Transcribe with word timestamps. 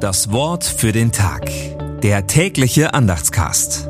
Das 0.00 0.32
Wort 0.32 0.64
für 0.64 0.92
den 0.92 1.12
Tag. 1.12 1.50
Der 2.00 2.26
tägliche 2.26 2.94
Andachtscast. 2.94 3.86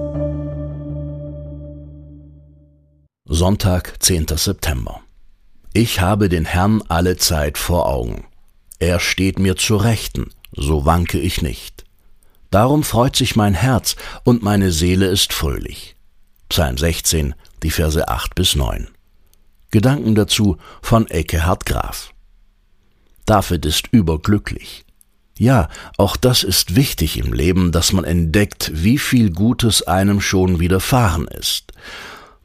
Sonntag, 3.26 3.94
10. 4.02 4.26
September. 4.34 5.02
Ich 5.72 6.00
habe 6.00 6.28
den 6.28 6.46
Herrn 6.46 6.82
alle 6.88 7.16
Zeit 7.16 7.58
vor 7.58 7.88
Augen. 7.88 8.24
Er 8.80 8.98
steht 8.98 9.38
mir 9.38 9.54
zu 9.54 9.76
Rechten, 9.76 10.30
so 10.50 10.84
wanke 10.84 11.20
ich 11.20 11.42
nicht. 11.42 11.84
Darum 12.50 12.82
freut 12.82 13.14
sich 13.14 13.36
mein 13.36 13.54
Herz 13.54 13.94
und 14.24 14.42
meine 14.42 14.72
Seele 14.72 15.06
ist 15.06 15.32
fröhlich. 15.32 15.94
Psalm 16.48 16.76
16, 16.76 17.36
die 17.62 17.70
Verse 17.70 18.08
8 18.08 18.34
bis 18.34 18.56
9. 18.56 18.88
Gedanken 19.70 20.16
dazu 20.16 20.56
von 20.82 21.06
Eckehard 21.06 21.66
Graf. 21.66 22.12
David 23.26 23.64
ist 23.64 23.86
überglücklich. 23.92 24.84
Ja, 25.40 25.70
auch 25.96 26.16
das 26.16 26.42
ist 26.42 26.76
wichtig 26.76 27.16
im 27.16 27.32
Leben, 27.32 27.72
dass 27.72 27.94
man 27.94 28.04
entdeckt, 28.04 28.72
wie 28.74 28.98
viel 28.98 29.30
Gutes 29.30 29.80
einem 29.80 30.20
schon 30.20 30.60
widerfahren 30.60 31.26
ist. 31.28 31.72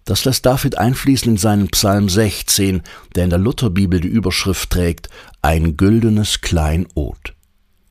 Das 0.06 0.24
lässt 0.24 0.46
David 0.46 0.78
einfließen 0.78 1.34
in 1.34 1.38
seinen 1.38 1.68
Psalm 1.68 2.08
16, 2.08 2.84
der 3.14 3.26
in 3.26 3.30
der 3.32 3.40
Lutherbibel 3.40 4.00
die 4.00 4.08
Überschrift 4.08 4.70
trägt 4.70 5.10
Ein 5.42 5.76
güldenes 5.76 6.40
Kleinod. 6.40 7.34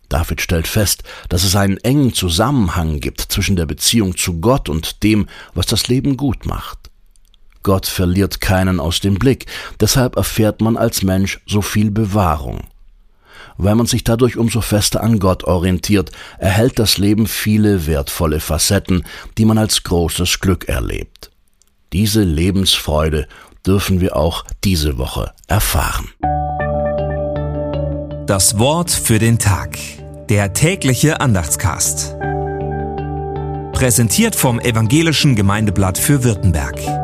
David 0.08 0.40
stellt 0.40 0.66
fest, 0.66 1.02
dass 1.28 1.44
es 1.44 1.54
einen 1.54 1.76
engen 1.76 2.14
Zusammenhang 2.14 3.00
gibt 3.00 3.20
zwischen 3.20 3.56
der 3.56 3.66
Beziehung 3.66 4.16
zu 4.16 4.40
Gott 4.40 4.70
und 4.70 5.02
dem, 5.02 5.26
was 5.52 5.66
das 5.66 5.86
Leben 5.86 6.16
gut 6.16 6.46
macht. 6.46 6.78
Gott 7.62 7.84
verliert 7.84 8.40
keinen 8.40 8.80
aus 8.80 9.00
dem 9.00 9.16
Blick, 9.16 9.44
deshalb 9.80 10.16
erfährt 10.16 10.62
man 10.62 10.78
als 10.78 11.02
Mensch 11.02 11.40
so 11.46 11.60
viel 11.60 11.90
Bewahrung. 11.90 12.62
Weil 13.56 13.74
man 13.74 13.86
sich 13.86 14.04
dadurch 14.04 14.36
umso 14.36 14.60
fester 14.60 15.02
an 15.02 15.18
Gott 15.18 15.44
orientiert, 15.44 16.10
erhält 16.38 16.78
das 16.78 16.98
Leben 16.98 17.26
viele 17.26 17.86
wertvolle 17.86 18.40
Facetten, 18.40 19.04
die 19.38 19.44
man 19.44 19.58
als 19.58 19.82
großes 19.84 20.40
Glück 20.40 20.68
erlebt. 20.68 21.30
Diese 21.92 22.22
Lebensfreude 22.22 23.28
dürfen 23.64 24.00
wir 24.00 24.16
auch 24.16 24.44
diese 24.64 24.98
Woche 24.98 25.32
erfahren. 25.46 26.08
Das 28.26 28.58
Wort 28.58 28.90
für 28.90 29.18
den 29.18 29.38
Tag. 29.38 29.78
Der 30.28 30.54
tägliche 30.54 31.20
Andachtscast. 31.20 32.16
Präsentiert 33.72 34.34
vom 34.34 34.58
Evangelischen 34.58 35.36
Gemeindeblatt 35.36 35.98
für 35.98 36.24
Württemberg. 36.24 37.03